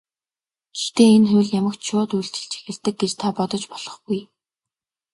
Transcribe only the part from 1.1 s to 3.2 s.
энэ хууль ямагт шууд үйлчилж эхэлдэг гэж